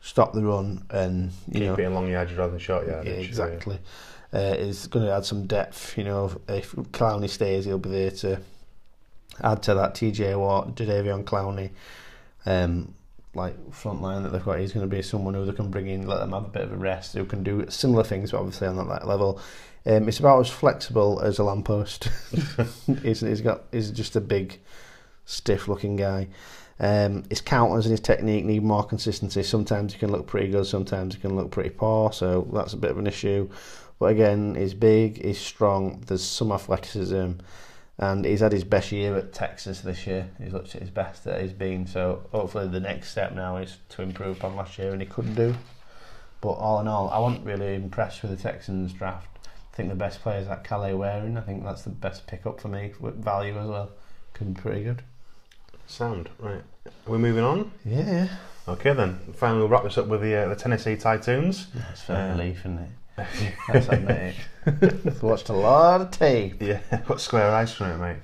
[0.00, 3.12] stop the run and you keep know being long yardage rather than short yardage.
[3.12, 3.80] Yeah, exactly.
[4.34, 5.96] Uh, is going to add some depth.
[5.98, 8.40] You know, if Clowney stays, he'll be there to
[9.42, 9.94] add to that.
[9.94, 11.70] TJ Watt, Jadeveon Clowney.
[12.46, 12.94] Um,
[13.34, 14.58] like front line that they've got.
[14.58, 16.62] He's going to be someone who they can bring in, let them have a bit
[16.62, 19.40] of a rest, who can do similar things, but obviously on that level.
[19.84, 22.08] Um, it's about as flexible as a lamppost.
[23.02, 24.60] he's, he's got he's just a big,
[25.24, 26.28] stiff looking guy.
[26.78, 29.42] Um, his counters and his technique need more consistency.
[29.42, 32.76] Sometimes he can look pretty good, sometimes he can look pretty poor, so that's a
[32.76, 33.48] bit of an issue.
[34.02, 36.02] But again, he's big, he's strong.
[36.08, 37.34] There's some athleticism
[37.98, 40.28] and he's had his best year at Texas this year.
[40.42, 41.86] He's looked at his best that he's been.
[41.86, 45.36] So hopefully the next step now is to improve upon last year, and he could
[45.36, 45.54] do.
[46.40, 49.28] But all in all, I wasn't really impressed with the Texans draft.
[49.44, 51.38] I think the best player is that Kahale Warring.
[51.38, 53.90] I think that's the best pickup for me with value as well.
[54.32, 55.02] Could be pretty good.
[55.86, 56.64] Sound right.
[57.06, 57.70] Are we moving on?
[57.84, 58.26] Yeah.
[58.66, 59.20] Okay then.
[59.36, 61.68] Finally, we'll wrap this up with the uh, the Tennessee Titans.
[61.72, 62.90] That's fair uh, relief, isn't it?
[63.16, 64.36] That's mate.
[65.22, 66.62] Watched a lot of tape.
[66.62, 68.16] Yeah, got square eyes from it, mate.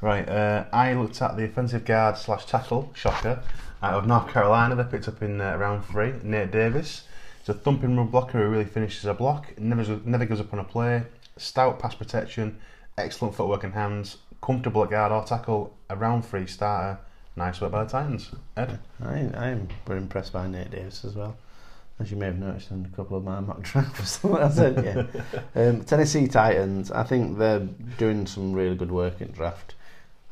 [0.00, 3.40] Right, uh, I looked at the offensive guard slash tackle, shocker,
[3.82, 4.74] out of North Carolina.
[4.74, 7.04] They picked up in uh, round three, Nate Davis.
[7.38, 10.58] He's a thumping run blocker who really finishes a block, never never goes up on
[10.58, 11.04] a play,
[11.36, 12.58] stout pass protection,
[12.98, 16.98] excellent footwork and hands, comfortable at guard or tackle, a round three starter.
[17.36, 18.30] Nice work by the Titans.
[18.56, 18.78] Ed?
[19.02, 21.36] I, I'm very impressed by Nate Davis as well
[22.02, 24.24] as you may have noticed in a couple of my mock drafts.
[24.24, 25.06] I
[25.54, 27.60] um, Tennessee Titans, I think they're
[27.96, 29.74] doing some really good work in draft.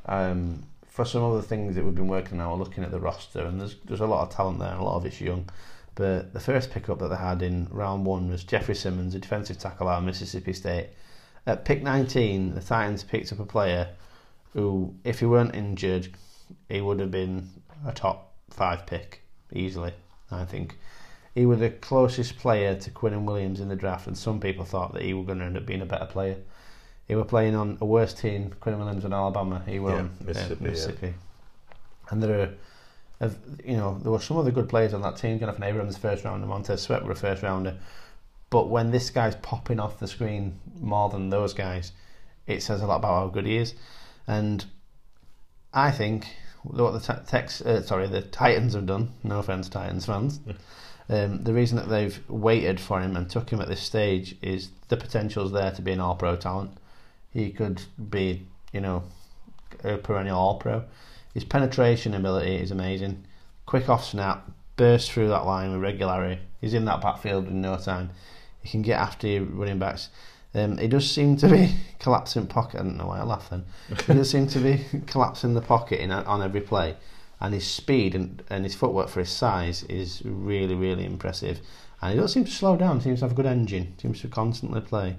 [0.06, 2.98] Um, for some of the things that we've been working on, we're looking at the
[2.98, 5.48] roster, and there's there's a lot of talent there, and a lot of it's young.
[5.94, 9.58] But the first pickup that they had in round one was Jeffrey Simmons, a defensive
[9.58, 10.88] tackle out of Mississippi State.
[11.46, 13.88] At pick 19, the Titans picked up a player
[14.52, 16.08] who, if he weren't injured,
[16.68, 17.48] he would have been
[17.86, 19.92] a top five pick easily.
[20.30, 20.76] I think
[21.34, 24.92] he was the closest player to Quinnen Williams in the draft, and some people thought
[24.94, 26.36] that he was going to end up being a better player.
[27.06, 29.62] He was playing on a worse team, Quinnen Williams in Alabama.
[29.66, 31.06] He was yeah, on Mississippi, Mississippi.
[31.06, 32.10] Yeah.
[32.10, 32.56] and there
[33.20, 33.30] are,
[33.64, 35.38] you know, there were some other good players on that team.
[35.38, 37.76] Jonathan Abrams, first rounder, Montez Sweat were a first rounder,
[38.48, 41.92] but when this guy's popping off the screen more than those guys,
[42.46, 43.74] it says a lot about how good he is,
[44.26, 44.64] and
[45.72, 46.26] I think
[46.62, 49.12] what the tex, uh, sorry, the Titans have done.
[49.22, 50.40] No offense, Titans fans.
[51.10, 54.70] Um, the reason that they've waited for him and took him at this stage is
[54.88, 56.70] the potential's there to be an All Pro talent.
[57.30, 59.02] He could be, you know,
[59.82, 60.84] a perennial All Pro.
[61.34, 63.24] His penetration ability is amazing.
[63.66, 66.42] Quick off snap, burst through that line with regularity.
[66.60, 68.10] He's in that backfield in no time.
[68.62, 70.10] He can get after your running backs.
[70.54, 72.80] Um, he does seem to be collapsing pocket.
[72.80, 73.64] I don't know why I laugh then.
[74.06, 76.96] he does seem to be collapsing the pocket in on every play
[77.40, 81.60] and his speed and, and his footwork for his size is really, really impressive.
[82.02, 84.28] And he doesn't seem to slow down, seems to have a good engine, seems to
[84.28, 85.16] constantly play.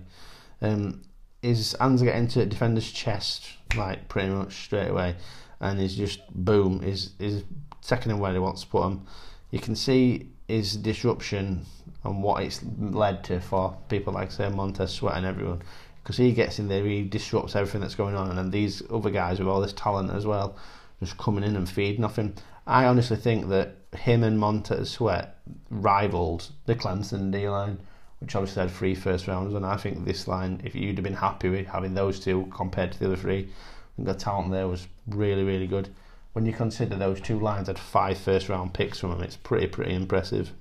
[0.61, 1.03] Um,
[1.41, 5.15] his hands get into defender's chest like pretty much straight away,
[5.59, 7.43] and he's just boom is is
[7.81, 9.07] taking him where he wants to put him.
[9.49, 11.65] You can see his disruption
[12.03, 15.61] and what it's led to for people like say Montez Sweat and everyone
[16.03, 19.09] because he gets in there, he disrupts everything that's going on, and then these other
[19.09, 20.55] guys with all this talent as well,
[21.01, 22.33] just coming in and feeding off him.
[22.65, 25.37] I honestly think that him and Montez Sweat
[25.69, 27.79] rivaled the Clemson D line,
[28.19, 31.13] which obviously had three first rounds, and I think this line, if you'd have been
[31.13, 33.49] happy with having those two compared to the other three,
[33.97, 35.89] the talent there was really, really good.
[36.33, 39.67] When you consider those two lines had five first round picks from them, it's pretty,
[39.67, 40.53] pretty impressive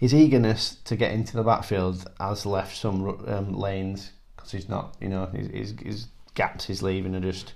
[0.00, 4.96] his eagerness to get into the backfield has left some um, lanes because he's not,
[4.98, 7.52] you know, his, his, his gaps he's leaving are just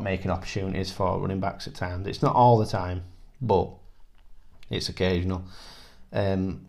[0.00, 2.06] making opportunities for running backs at times.
[2.06, 3.02] It's not all the time,
[3.40, 3.70] but
[4.70, 5.44] it's occasional.
[6.12, 6.66] Um,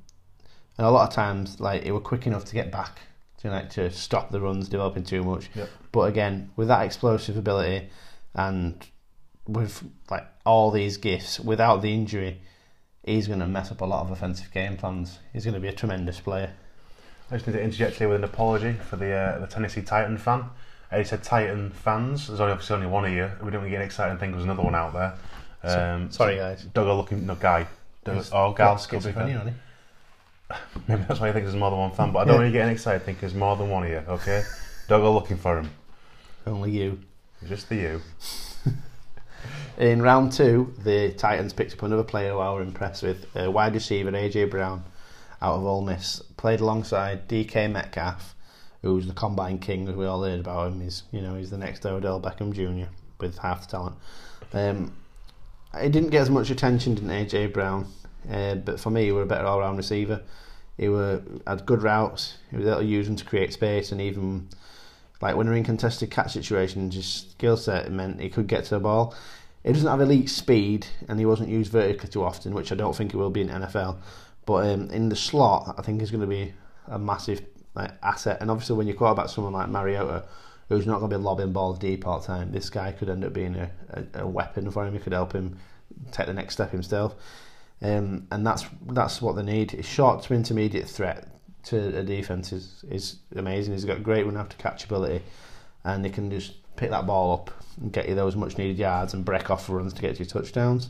[0.78, 3.00] and a lot of times, like it were quick enough to get back
[3.40, 5.50] to like to stop the runs developing too much.
[5.56, 5.70] Yep.
[5.92, 7.90] But again, with that explosive ability
[8.34, 8.86] and
[9.48, 12.42] with like all these gifts, without the injury,
[13.04, 15.20] he's going to mess up a lot of offensive game plans.
[15.34, 16.54] He's going to be a tremendous player.
[17.32, 20.18] I just need to interject here with an apology for the uh, the Tennessee Titan
[20.18, 20.46] fan.
[20.96, 22.28] He said Titan fans.
[22.28, 23.30] There's only obviously only one of you.
[23.44, 25.14] We didn't get excited and think there's another one out there.
[25.62, 26.64] Um, Sorry, guys.
[26.74, 27.68] Doug are looking no guy.
[28.04, 29.54] Doug, oh, gal, schizophrenia,
[30.88, 32.12] Maybe that's why he thinks there's more than one fan.
[32.12, 32.40] But I don't Yeah.
[32.40, 33.04] want you getting excited.
[33.06, 33.98] Think there's more than one of you.
[34.08, 34.44] Okay.
[34.88, 35.70] Doug are looking for him.
[36.48, 37.00] Only you.
[37.48, 38.02] Just the you.
[39.78, 43.50] In round two, the Titans picked up another player who I were impressed with, uh,
[43.50, 44.84] wide receiver AJ Brown,
[45.42, 46.22] out of Ole Miss.
[46.36, 48.36] Played alongside DK Metcalf,
[48.82, 50.82] who's the combine king, as we all heard about him.
[50.82, 52.90] He's you know he's the next Odell Beckham Jr.
[53.20, 53.96] with half the talent.
[54.54, 54.94] Um,
[55.80, 57.88] he didn't get as much attention, didn't AJ Brown?
[58.30, 60.22] Uh, but for me, he was a better all-round receiver.
[60.78, 62.38] He were had good routes.
[62.52, 64.50] He was able to use them to create space, and even
[65.22, 68.76] like when we're in contested catch situations, his skill set meant he could get to
[68.76, 69.14] the ball.
[69.64, 72.96] He doesn't have elite speed, and he wasn't used vertically too often, which I don't
[72.96, 73.98] think he will be in NFL.
[74.46, 76.54] But um, in the slot, I think he's going to be
[76.88, 77.42] a massive
[77.76, 78.38] like, asset.
[78.42, 80.26] And obviously, when you quarterback someone like Mariota,
[80.70, 83.26] who's not going to be lobbing balls deep all the time, this guy could end
[83.26, 84.94] up being a, a, a weapon for him.
[84.94, 85.58] He could help him
[86.12, 87.16] take the next step himself.
[87.82, 89.72] Um, and that's that's what they need.
[89.72, 91.28] His short to intermediate threat
[91.64, 93.74] to a defense is is amazing.
[93.74, 95.24] He's got great run after catch ability,
[95.84, 99.14] and he can just pick that ball up and get you those much needed yards
[99.14, 100.90] and break off runs to get you touchdowns.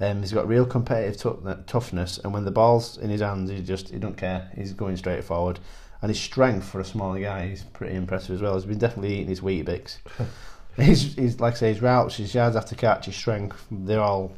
[0.00, 3.60] Um, he's got real competitive tou- toughness, and when the ball's in his hands, he
[3.60, 4.50] just he don't care.
[4.56, 5.60] He's going straight forward,
[6.04, 8.52] and his strength for a smaller guy is pretty impressive as well.
[8.56, 9.96] He's been definitely eating his wheat bix.
[10.76, 14.36] he's, he's like I say, his routes, his yards after catch, his strength, they all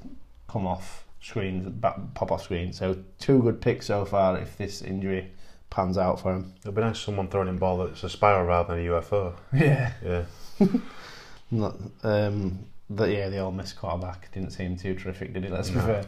[0.49, 2.73] come off screens, back, pop off screen.
[2.73, 4.39] So two good picks so far.
[4.39, 5.33] If this injury
[5.69, 8.77] pans out for him, It'd be nice someone throwing him ball that's a spiral rather
[8.77, 9.35] than a UFO.
[9.53, 9.93] yeah.
[10.05, 10.25] Yeah.
[11.51, 11.75] Not,
[12.05, 15.51] um, but yeah, the Ole Miss quarterback didn't seem too terrific, did he?
[15.51, 15.83] Let's be No.
[15.83, 16.05] fair.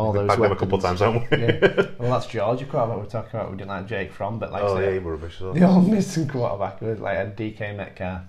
[0.00, 1.00] All those him a couple of weapons.
[1.00, 1.46] times, haven't we?
[1.46, 1.86] yeah.
[1.98, 3.50] Well, that's Georgia quarterback we're talking about.
[3.50, 5.40] We didn't like Jake Fromm, but like oh, say, yeah, were rubbish.
[5.40, 5.52] well.
[5.52, 8.22] the old missing quarterback was like a DK Metcalf,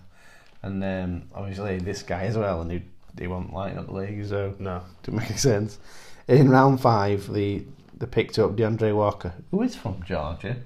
[0.64, 2.82] and um, obviously this guy as well, and he
[3.20, 4.82] he wasn't lighting up the league, so No.
[5.04, 5.80] didn't make any sense.
[6.28, 7.64] In round five, the
[7.98, 10.58] they picked up DeAndre Walker, who is from Georgia,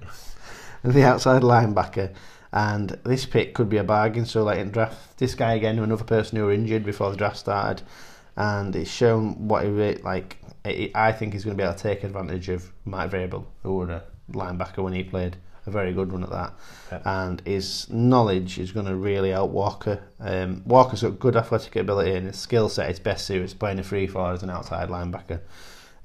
[0.82, 2.12] and the outside linebacker.
[2.52, 4.24] And this pick could be a bargain.
[4.24, 7.36] So, like in draft, this guy again, another person who were injured before the draft
[7.36, 7.82] started,
[8.36, 9.70] and it's shown what he
[10.02, 10.38] like.
[10.66, 13.76] I I think he's going to be able to take advantage of Mike Vrabel, who
[13.76, 16.54] was a linebacker when he played a very good run at that.
[16.90, 17.02] Yeah.
[17.04, 20.02] And his knowledge is going to really help Walker.
[20.20, 23.78] Um, Walker's got good athletic ability and his skill set is best suited to playing
[23.78, 25.40] a free forward as an outside linebacker.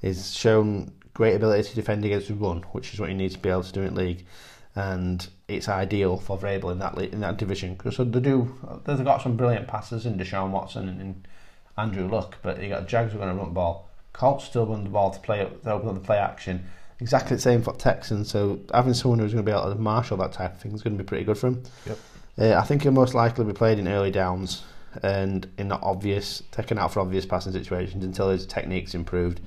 [0.00, 3.38] He's shown great ability to defend against the run, which is what you need to
[3.38, 4.26] be able to do in league.
[4.74, 8.54] And it's ideal for Vrabel in that in that division because so they do.
[8.84, 11.28] They've got some brilliant passes in Deshaun Watson and, and
[11.76, 13.90] Andrew Luck, but you got Jags who are going to run the ball.
[14.12, 16.64] Colts still run the ball to play to open up the play action.
[17.00, 18.30] Exactly the same for Texans.
[18.30, 20.82] So having someone who's going to be able to marshal that type of thing is
[20.82, 21.62] going to be pretty good for him.
[21.86, 21.98] Yep.
[22.38, 24.62] Uh, I think he'll most likely be played in early downs
[25.02, 29.40] and in not obvious, taken out for obvious passing situations until his technique's improved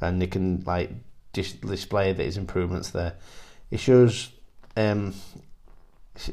[0.00, 0.90] and he can like
[1.32, 3.14] dis- display that his improvements there.
[3.70, 4.30] It shows,
[4.76, 5.14] um,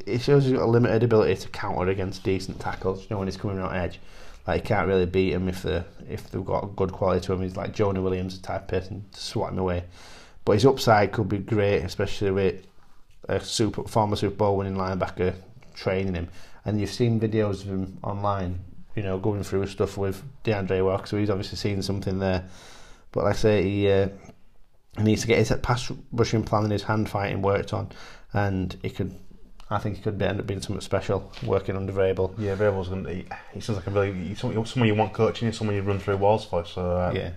[0.06, 3.02] he shows he's got a limited ability to counter against decent tackles.
[3.02, 3.98] You know when he's coming around edge,
[4.46, 7.42] like he can't really beat him if they if they've got good quality to him.
[7.42, 9.84] He's like Jonah Williams type person to swat him away.
[10.44, 12.66] But his upside could be great, especially with
[13.28, 15.34] a super former Super Bowl winning linebacker
[15.74, 16.28] training him.
[16.64, 18.58] And you've seen videos of him online,
[18.94, 22.44] you know, going through stuff with DeAndre Walker, so he's obviously seen something there.
[23.12, 24.08] But like I say, he, uh,
[24.96, 27.90] he needs to get his pass rushing plan and his hand fighting worked on,
[28.32, 29.14] and he could
[29.72, 32.32] I think he could be, end up being something special working under Vrabel.
[32.38, 33.14] Yeah, Vrabel's going to.
[33.14, 35.82] He, he sounds like a really he's someone, someone you want coaching, you someone you
[35.82, 36.64] run through walls for.
[36.64, 37.30] So uh, Yeah.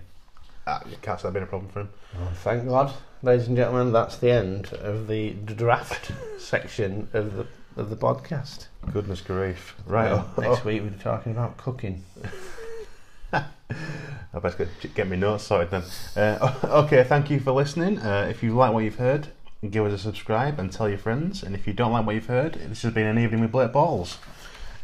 [0.66, 1.88] uh, can't see that being a problem for him.
[2.18, 7.46] Well, thank God, ladies and gentlemen, that's the end of the draft section of the
[7.76, 8.66] of the podcast.
[8.92, 9.74] Goodness grief!
[9.86, 12.04] Right, Um, oh, next week we're talking about cooking.
[13.32, 15.82] I best get, get my notes sorted then.
[16.16, 17.98] Uh, okay, thank you for listening.
[17.98, 19.28] Uh, if you like what you've heard,
[19.70, 21.42] give us a subscribe and tell your friends.
[21.42, 23.72] And if you don't like what you've heard, this has been an evening with Blake
[23.72, 24.18] Bortles.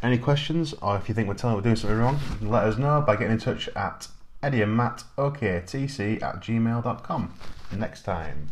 [0.03, 3.01] Any questions, or if you think we're telling we're doing something wrong, let us know
[3.01, 4.09] by getting in touch at
[4.43, 7.35] Eddie and Matt OKTC at gmail.com.
[7.77, 8.51] Next time.